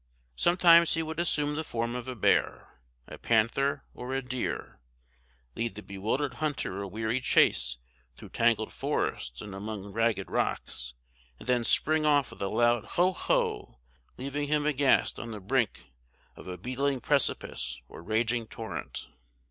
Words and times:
Sometimes 0.35 0.95
he 0.95 1.03
would 1.03 1.19
assume 1.19 1.53
the 1.53 1.63
form 1.63 1.93
of 1.95 2.07
a 2.07 2.15
bear, 2.15 2.79
a 3.05 3.19
panther, 3.19 3.83
or 3.93 4.15
a 4.15 4.21
deer, 4.23 4.79
lead 5.53 5.75
the 5.75 5.83
bewildered 5.83 6.33
hunter 6.41 6.81
a 6.81 6.87
weary 6.87 7.19
chase 7.21 7.77
through 8.15 8.29
tangled 8.29 8.73
forests 8.73 9.43
and 9.43 9.53
among 9.53 9.93
ragged 9.93 10.31
rocks, 10.31 10.95
and 11.37 11.47
then 11.47 11.63
spring 11.63 12.03
off 12.03 12.31
with 12.31 12.41
a 12.41 12.49
loud 12.49 12.83
ho! 12.97 13.13
ho! 13.13 13.77
leaving 14.17 14.47
him 14.47 14.65
aghast 14.65 15.19
on 15.19 15.29
the 15.29 15.39
brink 15.39 15.91
of 16.35 16.47
a 16.47 16.57
beetling 16.57 16.99
precipice 16.99 17.79
or 17.87 18.01
raging 18.01 18.47
torrent. 18.47 19.07